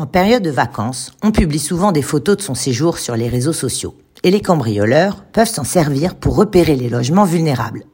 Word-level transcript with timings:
En 0.00 0.06
période 0.06 0.42
de 0.42 0.50
vacances, 0.50 1.12
on 1.22 1.30
publie 1.30 1.58
souvent 1.58 1.92
des 1.92 2.00
photos 2.00 2.38
de 2.38 2.40
son 2.40 2.54
séjour 2.54 2.96
sur 2.96 3.16
les 3.16 3.28
réseaux 3.28 3.52
sociaux. 3.52 3.94
Et 4.22 4.30
les 4.30 4.40
cambrioleurs 4.40 5.24
peuvent 5.30 5.46
s'en 5.46 5.62
servir 5.62 6.14
pour 6.14 6.36
repérer 6.36 6.74
les 6.74 6.88
logements 6.88 7.26
vulnérables. 7.26 7.84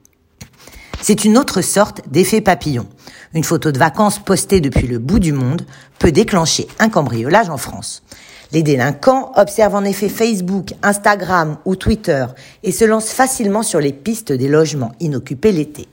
C'est 1.03 1.25
une 1.25 1.37
autre 1.37 1.63
sorte 1.63 2.03
d'effet 2.09 2.41
papillon. 2.41 2.87
Une 3.35 3.43
photo 3.43 3.73
de 3.73 3.81
vacances 3.81 4.21
postée 4.21 4.61
depuis 4.61 4.87
le 4.87 5.01
bout 5.01 5.19
du 5.19 5.33
monde 5.33 5.67
peut 5.99 6.13
déclencher 6.13 6.69
un 6.79 6.91
cambriolage 6.91 7.51
en 7.51 7.57
France. 7.57 8.05
Les 8.53 8.63
délinquants 8.63 9.33
observent 9.35 9.75
en 9.75 9.85
effet 9.85 10.09
Facebook, 10.09 10.75
Instagram 10.85 11.57
ou 11.65 11.75
Twitter 11.75 12.25
et 12.63 12.71
se 12.71 12.85
lancent 12.85 13.11
facilement 13.11 13.65
sur 13.65 13.81
les 13.81 13.93
pistes 13.93 14.31
des 14.31 14.47
logements 14.47 14.93
inoccupés 15.01 15.51
l'été. 15.51 15.89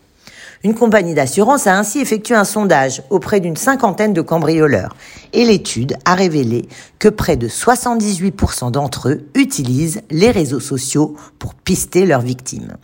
Une 0.65 0.75
compagnie 0.75 1.13
d'assurance 1.13 1.67
a 1.67 1.77
ainsi 1.77 1.99
effectué 1.99 2.35
un 2.35 2.45
sondage 2.45 3.03
auprès 3.09 3.41
d'une 3.41 3.57
cinquantaine 3.57 4.13
de 4.13 4.21
cambrioleurs 4.21 4.95
et 5.33 5.43
l'étude 5.43 5.97
a 6.05 6.15
révélé 6.15 6.69
que 6.99 7.09
près 7.09 7.35
de 7.35 7.49
78% 7.49 8.71
d'entre 8.71 9.09
eux 9.09 9.25
utilisent 9.35 10.03
les 10.09 10.31
réseaux 10.31 10.61
sociaux 10.61 11.17
pour 11.37 11.53
pister 11.53 12.05
leurs 12.05 12.21
victimes. 12.21 12.77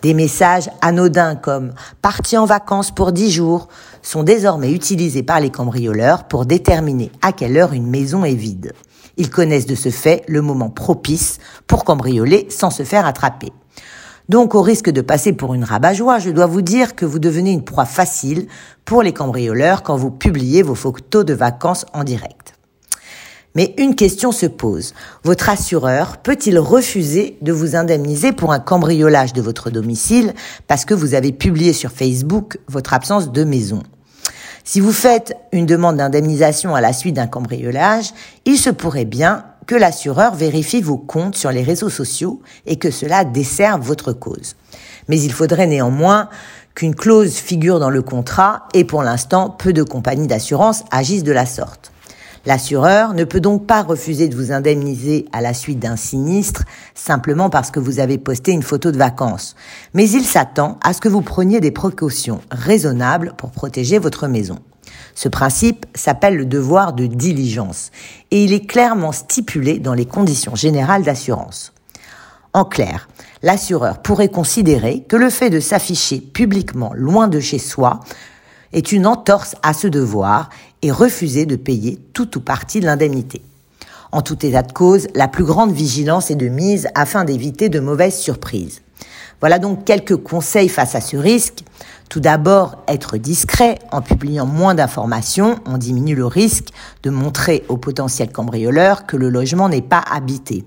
Des 0.00 0.14
messages 0.14 0.70
anodins 0.80 1.36
comme 1.36 1.74
parti 2.00 2.38
en 2.38 2.46
vacances 2.46 2.92
pour 2.92 3.12
10 3.12 3.30
jours 3.30 3.68
sont 4.00 4.22
désormais 4.22 4.72
utilisés 4.72 5.22
par 5.22 5.40
les 5.40 5.50
cambrioleurs 5.50 6.24
pour 6.24 6.46
déterminer 6.46 7.12
à 7.20 7.32
quelle 7.32 7.58
heure 7.58 7.74
une 7.74 7.90
maison 7.90 8.24
est 8.24 8.32
vide. 8.32 8.72
Ils 9.18 9.28
connaissent 9.28 9.66
de 9.66 9.74
ce 9.74 9.90
fait 9.90 10.22
le 10.28 10.40
moment 10.40 10.70
propice 10.70 11.40
pour 11.66 11.84
cambrioler 11.84 12.46
sans 12.48 12.70
se 12.70 12.84
faire 12.84 13.04
attraper. 13.04 13.52
Donc, 14.28 14.54
au 14.54 14.60
risque 14.60 14.90
de 14.90 15.00
passer 15.00 15.32
pour 15.32 15.54
une 15.54 15.64
rabat-joie, 15.64 16.18
je 16.18 16.30
dois 16.30 16.46
vous 16.46 16.60
dire 16.60 16.94
que 16.94 17.06
vous 17.06 17.18
devenez 17.18 17.50
une 17.50 17.64
proie 17.64 17.86
facile 17.86 18.46
pour 18.84 19.02
les 19.02 19.14
cambrioleurs 19.14 19.82
quand 19.82 19.96
vous 19.96 20.10
publiez 20.10 20.62
vos 20.62 20.74
photos 20.74 21.24
de 21.24 21.32
vacances 21.32 21.86
en 21.94 22.04
direct. 22.04 22.52
Mais 23.54 23.74
une 23.78 23.94
question 23.94 24.30
se 24.30 24.44
pose. 24.44 24.92
Votre 25.24 25.48
assureur 25.48 26.18
peut-il 26.18 26.58
refuser 26.58 27.38
de 27.40 27.52
vous 27.52 27.74
indemniser 27.74 28.32
pour 28.32 28.52
un 28.52 28.60
cambriolage 28.60 29.32
de 29.32 29.40
votre 29.40 29.70
domicile 29.70 30.34
parce 30.66 30.84
que 30.84 30.94
vous 30.94 31.14
avez 31.14 31.32
publié 31.32 31.72
sur 31.72 31.90
Facebook 31.90 32.58
votre 32.68 32.92
absence 32.92 33.32
de 33.32 33.44
maison? 33.44 33.82
Si 34.62 34.80
vous 34.80 34.92
faites 34.92 35.34
une 35.52 35.64
demande 35.64 35.96
d'indemnisation 35.96 36.74
à 36.74 36.82
la 36.82 36.92
suite 36.92 37.16
d'un 37.16 37.26
cambriolage, 37.26 38.12
il 38.44 38.58
se 38.58 38.68
pourrait 38.68 39.06
bien 39.06 39.46
que 39.68 39.76
l'assureur 39.76 40.34
vérifie 40.34 40.80
vos 40.80 40.96
comptes 40.96 41.36
sur 41.36 41.52
les 41.52 41.62
réseaux 41.62 41.90
sociaux 41.90 42.40
et 42.66 42.76
que 42.76 42.90
cela 42.90 43.24
desserve 43.24 43.82
votre 43.82 44.14
cause. 44.14 44.56
Mais 45.08 45.20
il 45.20 45.30
faudrait 45.30 45.66
néanmoins 45.66 46.30
qu'une 46.74 46.94
clause 46.94 47.34
figure 47.34 47.78
dans 47.78 47.90
le 47.90 48.00
contrat 48.00 48.66
et 48.72 48.84
pour 48.84 49.02
l'instant, 49.02 49.50
peu 49.50 49.74
de 49.74 49.82
compagnies 49.82 50.26
d'assurance 50.26 50.84
agissent 50.90 51.22
de 51.22 51.32
la 51.32 51.44
sorte. 51.44 51.92
L'assureur 52.46 53.12
ne 53.12 53.24
peut 53.24 53.40
donc 53.40 53.66
pas 53.66 53.82
refuser 53.82 54.28
de 54.28 54.36
vous 54.36 54.52
indemniser 54.52 55.26
à 55.32 55.42
la 55.42 55.52
suite 55.52 55.80
d'un 55.80 55.96
sinistre 55.96 56.64
simplement 56.94 57.50
parce 57.50 57.70
que 57.70 57.78
vous 57.78 58.00
avez 58.00 58.16
posté 58.16 58.52
une 58.52 58.62
photo 58.62 58.90
de 58.90 58.96
vacances. 58.96 59.54
Mais 59.92 60.08
il 60.08 60.24
s'attend 60.24 60.78
à 60.82 60.94
ce 60.94 61.02
que 61.02 61.10
vous 61.10 61.20
preniez 61.20 61.60
des 61.60 61.72
précautions 61.72 62.40
raisonnables 62.50 63.34
pour 63.36 63.50
protéger 63.50 63.98
votre 63.98 64.28
maison. 64.28 64.60
Ce 65.18 65.28
principe 65.28 65.84
s'appelle 65.96 66.36
le 66.36 66.44
devoir 66.44 66.92
de 66.92 67.06
diligence 67.06 67.90
et 68.30 68.44
il 68.44 68.52
est 68.52 68.64
clairement 68.64 69.10
stipulé 69.10 69.80
dans 69.80 69.94
les 69.94 70.06
conditions 70.06 70.54
générales 70.54 71.02
d'assurance. 71.02 71.72
En 72.52 72.64
clair, 72.64 73.08
l'assureur 73.42 74.00
pourrait 74.00 74.28
considérer 74.28 75.02
que 75.08 75.16
le 75.16 75.28
fait 75.28 75.50
de 75.50 75.58
s'afficher 75.58 76.20
publiquement 76.20 76.92
loin 76.94 77.26
de 77.26 77.40
chez 77.40 77.58
soi 77.58 77.98
est 78.72 78.92
une 78.92 79.08
entorse 79.08 79.56
à 79.64 79.74
ce 79.74 79.88
devoir 79.88 80.50
et 80.82 80.92
refuser 80.92 81.46
de 81.46 81.56
payer 81.56 81.98
tout 82.12 82.38
ou 82.38 82.40
partie 82.40 82.78
de 82.78 82.86
l'indemnité. 82.86 83.42
En 84.12 84.22
tout 84.22 84.46
état 84.46 84.62
de 84.62 84.70
cause, 84.70 85.08
la 85.16 85.26
plus 85.26 85.42
grande 85.42 85.72
vigilance 85.72 86.30
est 86.30 86.36
de 86.36 86.46
mise 86.46 86.86
afin 86.94 87.24
d'éviter 87.24 87.68
de 87.68 87.80
mauvaises 87.80 88.20
surprises. 88.20 88.82
Voilà 89.40 89.58
donc 89.58 89.84
quelques 89.84 90.16
conseils 90.16 90.68
face 90.68 90.94
à 90.94 91.00
ce 91.00 91.16
risque. 91.16 91.64
Tout 92.08 92.20
d'abord, 92.20 92.82
être 92.88 93.18
discret 93.18 93.78
en 93.92 94.00
publiant 94.00 94.46
moins 94.46 94.74
d'informations. 94.74 95.58
On 95.66 95.76
diminue 95.76 96.14
le 96.14 96.24
risque 96.24 96.68
de 97.02 97.10
montrer 97.10 97.64
aux 97.68 97.76
potentiels 97.76 98.32
cambrioleurs 98.32 99.06
que 99.06 99.16
le 99.16 99.28
logement 99.28 99.68
n'est 99.68 99.82
pas 99.82 100.02
habité. 100.10 100.64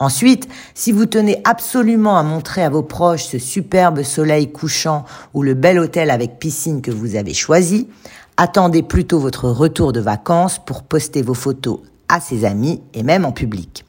Ensuite, 0.00 0.48
si 0.74 0.90
vous 0.90 1.06
tenez 1.06 1.40
absolument 1.44 2.18
à 2.18 2.24
montrer 2.24 2.64
à 2.64 2.70
vos 2.70 2.82
proches 2.82 3.26
ce 3.26 3.38
superbe 3.38 4.02
soleil 4.02 4.50
couchant 4.50 5.04
ou 5.34 5.44
le 5.44 5.54
bel 5.54 5.78
hôtel 5.78 6.10
avec 6.10 6.40
piscine 6.40 6.82
que 6.82 6.90
vous 6.90 7.14
avez 7.14 7.34
choisi, 7.34 7.88
attendez 8.36 8.82
plutôt 8.82 9.20
votre 9.20 9.48
retour 9.48 9.92
de 9.92 10.00
vacances 10.00 10.58
pour 10.58 10.82
poster 10.82 11.22
vos 11.22 11.34
photos 11.34 11.78
à 12.08 12.18
ses 12.18 12.44
amis 12.44 12.82
et 12.94 13.04
même 13.04 13.24
en 13.24 13.30
public. 13.30 13.84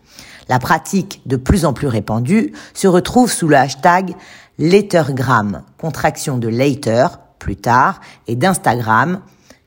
La 0.49 0.59
pratique, 0.59 1.21
de 1.25 1.35
plus 1.35 1.65
en 1.65 1.73
plus 1.73 1.87
répandue, 1.87 2.53
se 2.73 2.87
retrouve 2.87 3.31
sous 3.31 3.47
le 3.47 3.55
hashtag 3.55 4.13
Lettergram, 4.59 5.63
contraction 5.77 6.37
de 6.37 6.47
later, 6.47 7.19
plus 7.39 7.55
tard, 7.55 8.01
et 8.27 8.35
d'Instagram, 8.35 9.21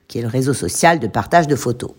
qui 0.08 0.18
est 0.18 0.22
le 0.22 0.28
réseau 0.28 0.54
social 0.54 1.00
de 1.00 1.06
partage 1.06 1.48
de 1.48 1.56
photos. 1.56 1.90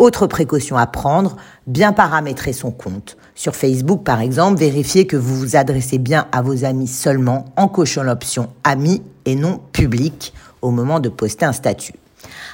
Autre 0.00 0.26
précaution 0.26 0.76
à 0.76 0.86
prendre, 0.86 1.36
bien 1.68 1.92
paramétrer 1.92 2.52
son 2.52 2.72
compte. 2.72 3.16
Sur 3.36 3.54
Facebook, 3.54 4.02
par 4.02 4.20
exemple, 4.20 4.58
vérifiez 4.58 5.06
que 5.06 5.16
vous 5.16 5.36
vous 5.36 5.56
adressez 5.56 5.98
bien 5.98 6.26
à 6.32 6.42
vos 6.42 6.64
amis 6.64 6.88
seulement 6.88 7.44
en 7.56 7.68
cochant 7.68 8.02
l'option 8.02 8.50
amis 8.64 9.02
et 9.24 9.36
non 9.36 9.60
public 9.72 10.34
au 10.62 10.70
moment 10.70 10.98
de 10.98 11.08
poster 11.08 11.44
un 11.44 11.52
statut. 11.52 11.94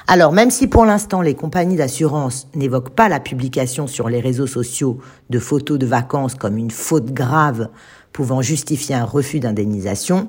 Alors, 0.07 0.31
même 0.31 0.51
si 0.51 0.67
pour 0.67 0.85
l'instant 0.85 1.21
les 1.21 1.35
compagnies 1.35 1.75
d'assurance 1.75 2.47
n'évoquent 2.55 2.95
pas 2.95 3.09
la 3.09 3.19
publication 3.19 3.87
sur 3.87 4.09
les 4.09 4.19
réseaux 4.19 4.47
sociaux 4.47 4.97
de 5.29 5.39
photos 5.39 5.79
de 5.79 5.85
vacances 5.85 6.35
comme 6.35 6.57
une 6.57 6.71
faute 6.71 7.13
grave 7.13 7.69
pouvant 8.11 8.41
justifier 8.41 8.95
un 8.95 9.05
refus 9.05 9.39
d'indemnisation, 9.39 10.27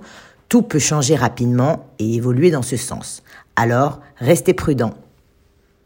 tout 0.49 0.63
peut 0.63 0.79
changer 0.79 1.17
rapidement 1.17 1.87
et 1.99 2.15
évoluer 2.15 2.51
dans 2.51 2.63
ce 2.63 2.77
sens. 2.77 3.23
Alors, 3.57 4.01
restez 4.19 4.55
prudent 4.55 4.95